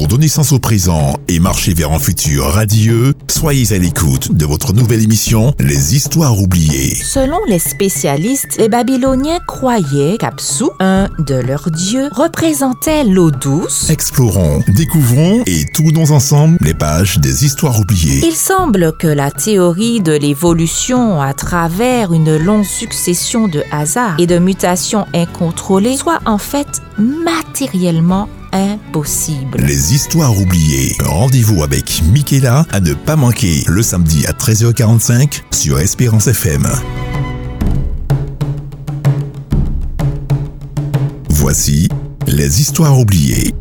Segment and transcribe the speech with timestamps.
[0.00, 4.46] Pour donner sens au présent et marcher vers un futur radieux, soyez à l'écoute de
[4.46, 6.94] votre nouvelle émission Les Histoires oubliées.
[6.94, 13.90] Selon les spécialistes, les Babyloniens croyaient qu'Apsu, un de leurs dieux, représentait l'eau douce.
[13.90, 18.22] Explorons, découvrons et tournons ensemble les pages des Histoires oubliées.
[18.24, 24.26] Il semble que la théorie de l'évolution à travers une longue succession de hasards et
[24.26, 29.58] de mutations incontrôlées soit en fait matériellement impossible.
[29.58, 30.96] Les histoires oubliées.
[31.04, 36.66] Rendez-vous avec Michaela à ne pas manquer le samedi à 13h45 sur Espérance FM.
[41.28, 41.88] Voici
[42.26, 43.54] les histoires oubliées.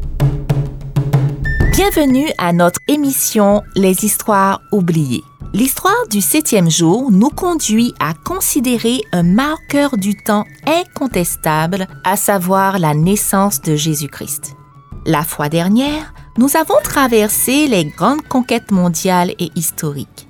[1.72, 5.24] Bienvenue à notre émission Les histoires oubliées.
[5.54, 12.78] L'histoire du septième jour nous conduit à considérer un marqueur du temps incontestable, à savoir
[12.78, 14.59] la naissance de Jésus-Christ.
[15.06, 20.28] La fois dernière, nous avons traversé les grandes conquêtes mondiales et historiques.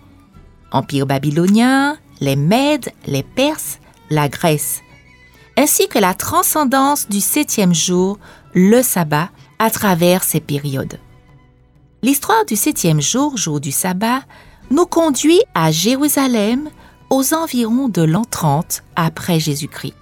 [0.71, 4.81] Empire babylonien, les Mèdes, les Perses, la Grèce,
[5.58, 8.19] ainsi que la transcendance du septième jour,
[8.53, 10.99] le sabbat, à travers ces périodes.
[12.02, 14.21] L'histoire du septième jour, jour du sabbat,
[14.71, 16.69] nous conduit à Jérusalem
[17.09, 19.95] aux environs de l'an 30 après Jésus-Christ.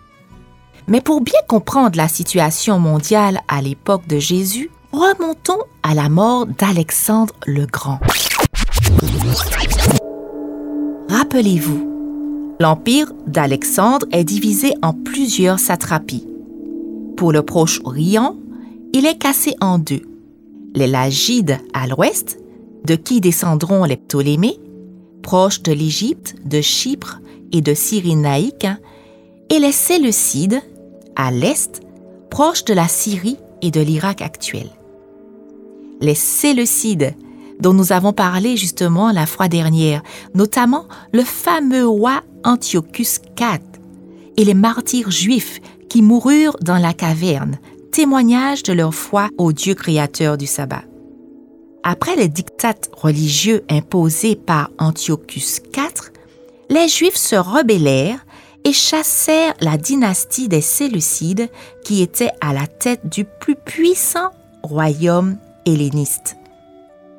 [0.90, 6.46] Mais pour bien comprendre la situation mondiale à l'époque de Jésus, remontons à la mort
[6.46, 8.00] d'Alexandre le Grand.
[11.10, 16.26] Rappelez-vous, l'empire d'Alexandre est divisé en plusieurs satrapies.
[17.18, 18.38] Pour le Proche-Orient,
[18.94, 20.04] il est cassé en deux.
[20.74, 22.40] Les Lagides à l'ouest
[22.86, 24.58] de qui descendront les Ptolémées,
[25.22, 27.20] proches de l'Égypte, de Chypre
[27.52, 28.68] et de Cyrénaïque,
[29.50, 30.62] et les Séleucides,
[31.18, 31.82] à l'est,
[32.30, 34.70] proches de la Syrie et de l'Irak actuel.
[36.00, 37.16] Les Séleucides,
[37.60, 40.04] dont nous avons parlé justement la fois dernière,
[40.36, 43.60] notamment le fameux roi Antiochus IV
[44.38, 47.58] et les martyrs juifs qui moururent dans la caverne,
[47.92, 50.84] témoignage de leur foi au Dieu créateur du sabbat.
[51.84, 56.12] Après les dictats religieux imposés par Antiochus IV,
[56.70, 58.26] les Juifs se rebellèrent
[58.64, 61.50] et chassèrent la dynastie des Séleucides
[61.84, 64.32] qui était à la tête du plus puissant
[64.64, 66.38] royaume helléniste.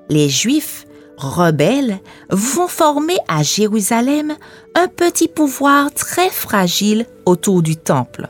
[0.09, 1.99] Les Juifs rebelles
[2.31, 4.37] vont former à Jérusalem
[4.75, 8.29] un petit pouvoir très fragile autour du temple.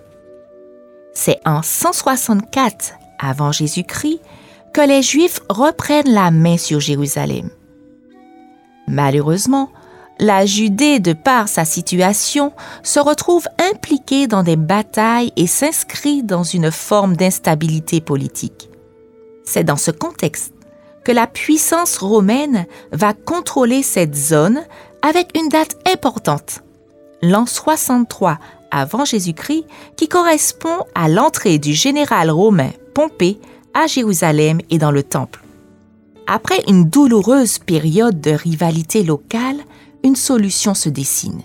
[1.12, 4.20] C'est en 164 avant Jésus-Christ
[4.72, 7.50] que les Juifs reprennent la main sur Jérusalem.
[8.86, 9.70] Malheureusement,
[10.20, 12.52] la Judée, de par sa situation,
[12.82, 18.68] se retrouve impliquée dans des batailles et s'inscrit dans une forme d'instabilité politique.
[19.44, 20.52] C'est dans ce contexte
[21.04, 24.62] que la puissance romaine va contrôler cette zone
[25.02, 26.62] avec une date importante,
[27.22, 28.38] l'an 63
[28.70, 29.64] avant Jésus-Christ,
[29.96, 33.38] qui correspond à l'entrée du général romain Pompée
[33.72, 35.40] à Jérusalem et dans le Temple.
[36.26, 39.57] Après une douloureuse période de rivalité locale,
[40.04, 41.42] une solution se dessine.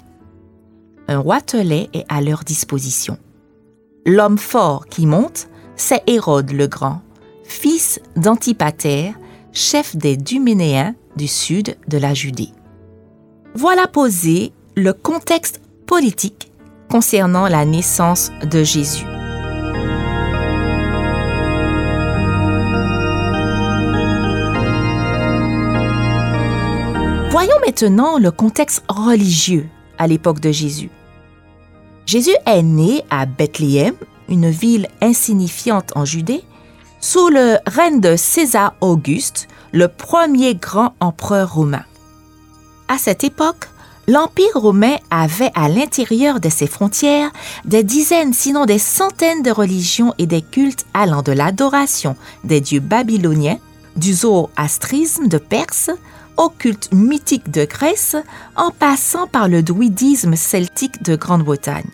[1.07, 3.17] Un roitelet est à leur disposition.
[4.05, 7.01] L'homme fort qui monte, c'est Hérode le Grand,
[7.43, 9.13] fils d'Antipater,
[9.51, 12.49] chef des Duménéens du sud de la Judée.
[13.55, 16.51] Voilà posé le contexte politique
[16.89, 19.05] concernant la naissance de Jésus.
[27.45, 29.67] Voyons maintenant le contexte religieux
[29.97, 30.89] à l'époque de Jésus.
[32.05, 33.95] Jésus est né à Bethléem,
[34.29, 36.41] une ville insignifiante en Judée,
[37.01, 41.83] sous le règne de César Auguste, le premier grand empereur romain.
[42.87, 43.67] À cette époque,
[44.07, 47.33] l'Empire romain avait à l'intérieur de ses frontières
[47.65, 52.15] des dizaines, sinon des centaines de religions et des cultes allant de l'adoration
[52.45, 53.59] des dieux babyloniens,
[53.97, 55.91] du zoroastrisme de Perse,
[56.37, 58.15] au culte mythique de Grèce
[58.55, 61.89] en passant par le druidisme celtique de Grande-Bretagne.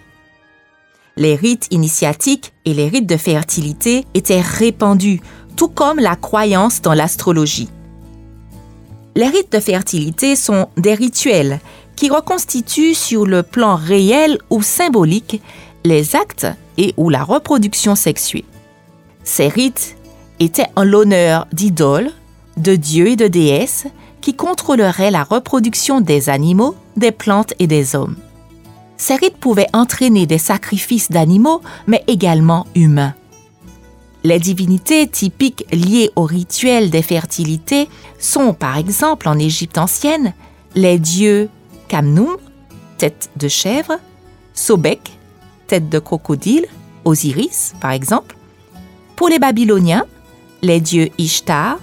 [1.17, 5.21] Les rites initiatiques et les rites de fertilité étaient répandus,
[5.55, 7.69] tout comme la croyance dans l'astrologie.
[9.15, 11.59] Les rites de fertilité sont des rituels
[11.97, 15.41] qui reconstituent sur le plan réel ou symbolique
[15.83, 16.47] les actes
[16.77, 18.45] et ou la reproduction sexuée.
[19.25, 19.97] Ces rites
[20.39, 22.11] étaient en l'honneur d'idoles,
[22.55, 23.87] de dieux et de déesses
[24.29, 28.15] qui contrôlerait la reproduction des animaux, des plantes et des hommes.
[28.95, 33.15] Ces rites pouvaient entraîner des sacrifices d'animaux, mais également humains.
[34.23, 37.89] Les divinités typiques liées au rituel des fertilités
[38.19, 40.35] sont par exemple en Égypte ancienne
[40.75, 41.49] les dieux
[41.87, 42.37] Kamnoum,
[42.99, 43.97] tête de chèvre,
[44.53, 45.11] Sobek,
[45.65, 46.67] tête de crocodile,
[47.03, 48.37] Osiris par exemple.
[49.15, 50.05] Pour les Babyloniens,
[50.61, 51.79] les dieux Ishtar,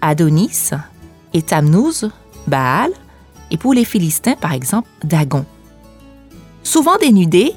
[0.00, 0.70] Adonis
[1.34, 2.10] et Tamnouz,
[2.46, 2.90] Baal,
[3.50, 5.44] et pour les Philistins par exemple, Dagon.
[6.62, 7.52] Souvent dénudés,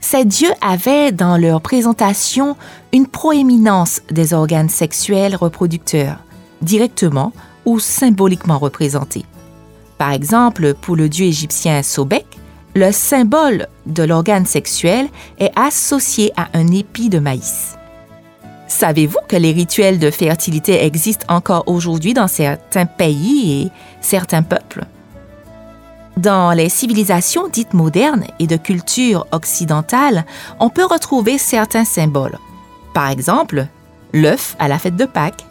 [0.00, 2.56] ces dieux avaient dans leur présentation
[2.92, 6.18] une proéminence des organes sexuels reproducteurs,
[6.62, 7.32] directement
[7.64, 9.24] ou symboliquement représentés.
[9.98, 12.26] Par exemple, pour le dieu égyptien Sobek,
[12.74, 15.08] le symbole de l'organe sexuel
[15.38, 17.77] est associé à un épi de maïs.
[18.68, 23.70] Savez-vous que les rituels de fertilité existent encore aujourd'hui dans certains pays et
[24.00, 24.84] certains peuples?
[26.18, 30.26] Dans les civilisations dites modernes et de culture occidentale,
[30.60, 32.38] on peut retrouver certains symboles.
[32.92, 33.66] Par exemple,
[34.12, 35.44] l'œuf à la fête de Pâques,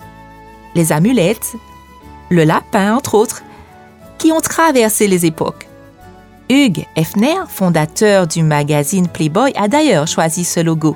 [0.75, 1.55] les amulettes,
[2.29, 3.43] le lapin, entre autres,
[4.17, 5.67] qui ont traversé les époques.
[6.49, 10.95] Hugh Hefner, fondateur du magazine Playboy, a d'ailleurs choisi ce logo.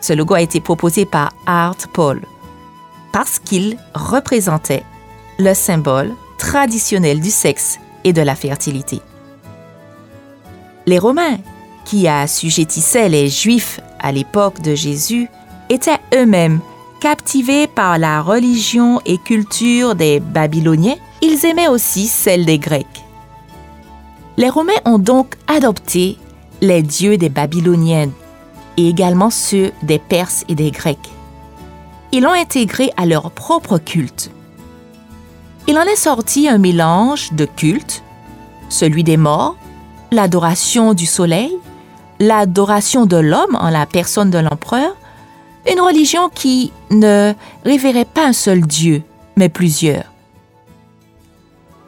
[0.00, 2.22] Ce logo a été proposé par Art Paul
[3.12, 4.84] parce qu'il représentait
[5.38, 9.00] le symbole traditionnel du sexe et de la fertilité.
[10.86, 11.38] Les Romains,
[11.84, 15.28] qui assujettissaient les Juifs à l'époque de Jésus,
[15.68, 16.60] étaient eux-mêmes
[17.00, 22.86] captivés par la religion et culture des Babyloniens, ils aimaient aussi celle des Grecs.
[24.36, 26.18] Les Romains ont donc adopté
[26.60, 28.10] les dieux des Babyloniens
[28.76, 31.10] et également ceux des Perses et des Grecs.
[32.12, 34.30] Ils l'ont intégré à leur propre culte.
[35.68, 38.02] Il en est sorti un mélange de cultes,
[38.68, 39.56] celui des morts,
[40.10, 41.56] l'adoration du soleil,
[42.18, 44.96] l'adoration de l'homme en la personne de l'empereur,
[45.70, 47.34] une religion qui ne
[47.64, 49.02] révérait pas un seul Dieu,
[49.36, 50.04] mais plusieurs.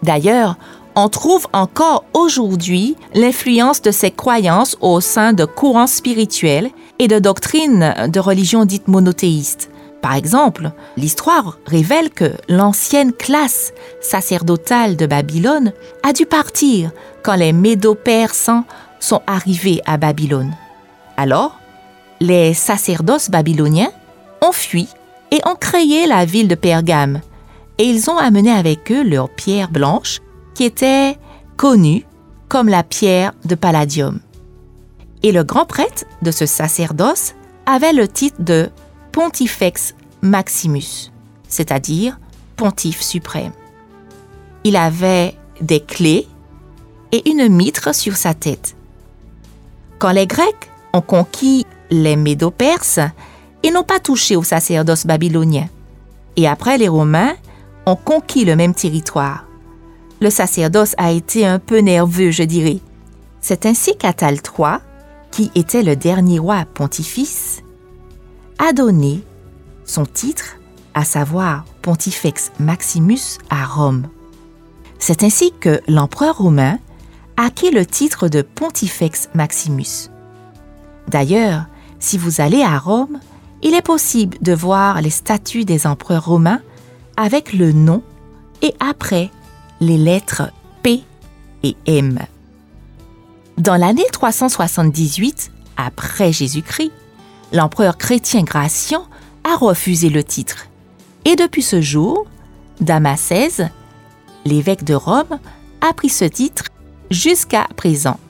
[0.02, 0.56] D'ailleurs,
[0.94, 7.18] on trouve encore aujourd'hui l'influence de ces croyances au sein de courants spirituels et de
[7.18, 9.70] doctrines de religions dites monothéistes,
[10.02, 15.72] par exemple, l'histoire révèle que l'ancienne classe sacerdotale de Babylone
[16.02, 16.90] a dû partir
[17.22, 18.64] quand les Médo-Persans
[18.98, 20.54] sont arrivés à Babylone.
[21.16, 21.56] Alors,
[22.20, 23.92] les sacerdoces babyloniens
[24.42, 24.88] ont fui
[25.30, 27.20] et ont créé la ville de Pergame,
[27.78, 30.20] et ils ont amené avec eux leur pierre blanche
[30.54, 31.18] qui était
[31.56, 32.04] connue
[32.48, 34.20] comme la pierre de Palladium.
[35.22, 37.34] Et le grand prêtre de ce sacerdoce
[37.66, 38.70] avait le titre de
[39.12, 41.10] Pontifex Maximus,
[41.48, 42.18] c'est-à-dire
[42.56, 43.52] pontife suprême.
[44.64, 46.26] Il avait des clés
[47.12, 48.76] et une mitre sur sa tête.
[49.98, 53.00] Quand les Grecs ont conquis les Médo-Perses,
[53.62, 55.66] ils n'ont pas touché au sacerdoce babylonien.
[56.36, 57.34] Et après, les Romains
[57.86, 59.44] ont conquis le même territoire.
[60.22, 62.78] Le sacerdoce a été un peu nerveux, je dirais.
[63.40, 64.76] C'est ainsi qu'Atal III,
[65.32, 67.64] qui était le dernier roi pontifice,
[68.60, 69.24] a donné
[69.84, 70.58] son titre,
[70.94, 74.06] à savoir Pontifex Maximus à Rome.
[75.00, 76.78] C'est ainsi que l'empereur romain
[77.36, 80.08] acquit le titre de Pontifex Maximus.
[81.08, 81.64] D'ailleurs,
[81.98, 83.18] si vous allez à Rome,
[83.60, 86.60] il est possible de voir les statues des empereurs romains
[87.16, 88.04] avec le nom
[88.62, 89.28] et après
[89.82, 90.52] les lettres
[90.84, 91.02] P
[91.64, 92.20] et M.
[93.58, 96.92] Dans l'année 378 après Jésus-Christ,
[97.52, 99.04] l'empereur chrétien Gratian
[99.42, 100.68] a refusé le titre.
[101.24, 102.26] Et depuis ce jour,
[102.80, 103.68] Damasèse,
[104.44, 105.40] l'évêque de Rome,
[105.80, 106.66] a pris ce titre
[107.10, 108.20] jusqu'à présent.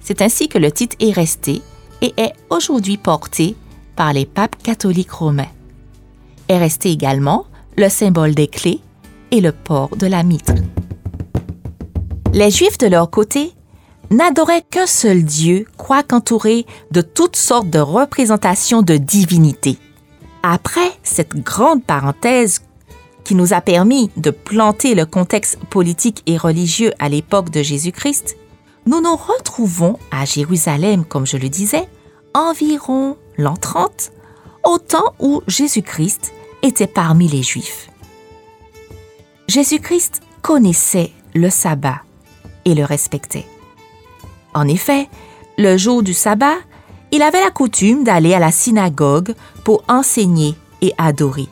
[0.00, 1.62] C'est ainsi que le titre est resté
[2.02, 3.54] et est aujourd'hui porté
[3.94, 5.52] par les papes catholiques romains.
[6.48, 8.80] Est resté également le symbole des clés
[9.30, 10.54] et le port de la mitre.
[12.32, 13.52] Les Juifs, de leur côté,
[14.10, 19.78] n'adoraient qu'un seul Dieu, quoiqu'entouré de toutes sortes de représentations de divinités.
[20.42, 22.62] Après cette grande parenthèse
[23.24, 28.36] qui nous a permis de planter le contexte politique et religieux à l'époque de Jésus-Christ,
[28.86, 31.88] nous nous retrouvons à Jérusalem, comme je le disais,
[32.34, 34.12] environ l'an 30,
[34.64, 36.32] au temps où Jésus-Christ
[36.62, 37.90] était parmi les Juifs.
[39.48, 42.02] Jésus-Christ connaissait le sabbat
[42.70, 43.46] et le respectait.
[44.54, 45.08] En effet,
[45.56, 46.56] le jour du sabbat
[47.10, 49.34] il avait la coutume d'aller à la synagogue
[49.64, 51.46] pour enseigner et adorer.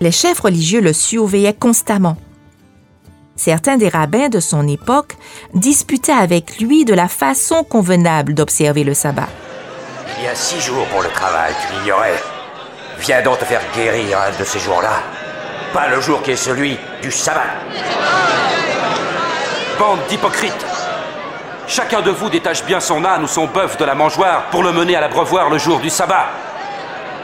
[0.00, 2.16] Les chefs religieux le surveillaient constamment.
[3.34, 5.16] Certains des rabbins de son époque
[5.54, 9.28] disputaient avec lui de la façon convenable d'observer le sabbat.
[10.18, 12.22] Il y a six jours pour le travail, tu l'ignorais.
[13.00, 15.02] Viens donc te faire guérir un de ces jours-là.
[15.72, 17.42] Pas le jour qui est celui du sabbat.
[19.78, 20.66] Bande d'hypocrites
[21.66, 24.72] Chacun de vous détache bien son âne ou son bœuf de la mangeoire pour le
[24.72, 26.26] mener à l'abreuvoir le jour du sabbat.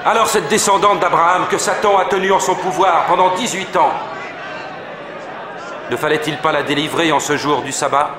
[0.05, 3.93] Alors cette descendante d'Abraham que Satan a tenue en son pouvoir pendant 18 ans,
[5.91, 8.11] ne fallait-il pas la délivrer en ce jour du sabbat?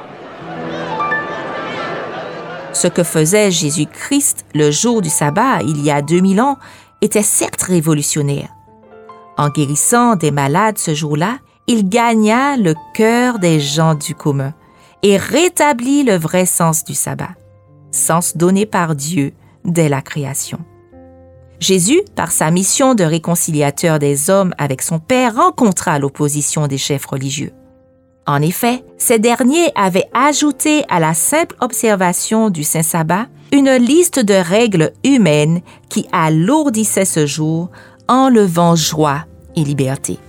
[2.72, 6.58] Ce que faisait Jésus-Christ le jour du sabbat il y a 2000 ans
[7.02, 8.48] était certes révolutionnaire.
[9.38, 14.54] En guérissant des malades ce jour-là, il gagna le cœur des gens du commun
[15.02, 17.36] et rétablit le vrai sens du sabbat,
[17.92, 19.34] sens donné par Dieu
[19.66, 20.60] dès la création.
[21.60, 27.06] Jésus, par sa mission de réconciliateur des hommes avec son Père, rencontra l'opposition des chefs
[27.06, 27.54] religieux.
[28.26, 34.20] En effet, ces derniers avaient ajouté à la simple observation du Saint Sabbat une liste
[34.20, 37.70] de règles humaines qui alourdissaient ce jour,
[38.08, 40.20] enlevant joie et liberté.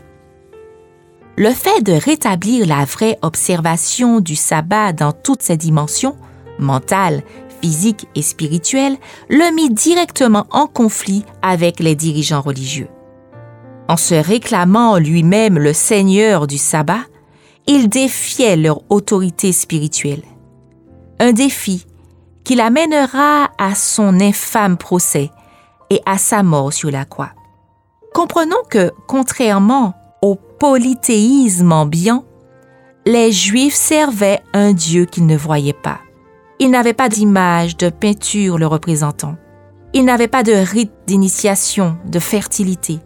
[1.37, 6.17] Le fait de rétablir la vraie observation du sabbat dans toutes ses dimensions,
[6.61, 7.23] mentale,
[7.61, 8.97] physique et spirituelle,
[9.29, 12.89] le mit directement en conflit avec les dirigeants religieux.
[13.89, 17.03] En se réclamant lui-même le Seigneur du sabbat,
[17.67, 20.23] il défiait leur autorité spirituelle.
[21.19, 21.85] Un défi
[22.45, 25.31] qui l'amènera à son infâme procès
[25.91, 27.33] et à sa mort sur la croix.
[28.13, 29.95] Comprenons que, contrairement
[30.67, 32.25] polythéisme ambiant,
[33.05, 35.99] les Juifs servaient un Dieu qu'ils ne voyaient pas.
[36.59, 39.37] Ils n'avaient pas d'image, de peinture le représentant.
[39.93, 43.01] Ils n'avaient pas de rite d'initiation, de fertilité.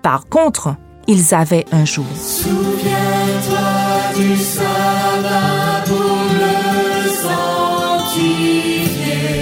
[0.00, 0.76] Par contre,
[1.08, 2.06] ils avaient un jour.
[2.14, 3.58] Souviens-toi
[4.16, 6.50] du sabbat pour le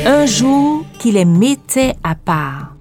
[0.09, 2.75] Un jour qui les mettait à part.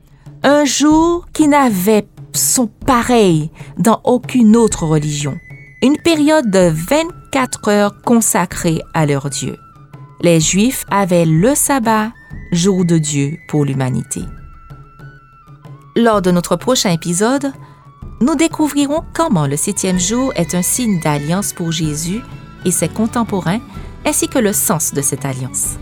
[0.44, 2.08] Un jour qui n'avait
[2.38, 5.38] sont pareils dans aucune autre religion.
[5.82, 9.58] Une période de 24 heures consacrée à leur Dieu.
[10.22, 12.12] Les Juifs avaient le sabbat,
[12.52, 14.22] jour de Dieu pour l'humanité.
[15.96, 17.52] Lors de notre prochain épisode,
[18.20, 22.22] nous découvrirons comment le septième jour est un signe d'alliance pour Jésus
[22.66, 23.60] et ses contemporains,
[24.06, 25.76] ainsi que le sens de cette alliance.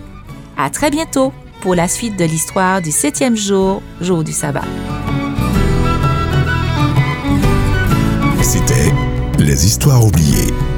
[0.58, 1.32] À très bientôt
[1.62, 4.66] pour la suite de l'histoire du septième jour, jour du sabbat.
[9.64, 10.75] Histoires oubliées.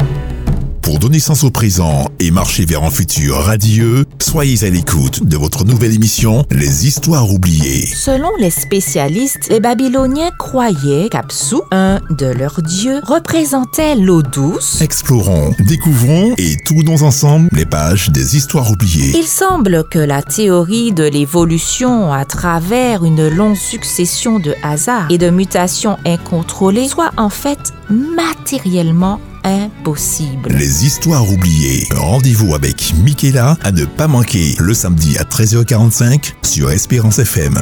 [0.88, 5.36] Pour donner sens au présent et marcher vers un futur radieux, soyez à l'écoute de
[5.36, 7.86] votre nouvelle émission Les Histoires oubliées.
[7.86, 14.80] Selon les spécialistes, les Babyloniens croyaient qu'Apsu, un de leurs dieux, représentait l'eau douce.
[14.80, 19.12] Explorons, découvrons et tournons ensemble les pages des Histoires oubliées.
[19.14, 25.18] Il semble que la théorie de l'évolution à travers une longue succession de hasards et
[25.18, 29.20] de mutations incontrôlées soit en fait matériellement
[30.50, 31.88] Les histoires oubliées.
[31.96, 37.58] Rendez-vous avec Michaela à ne pas manquer le samedi à 13h45 sur Espérance FM.